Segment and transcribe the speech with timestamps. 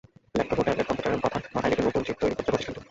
[0.37, 2.79] Laptop ও tablet কম্পিউটারের কথা মাথায় রেখে নতুন চিপ তৈরি করছে প্রতিষ্ঠানটি।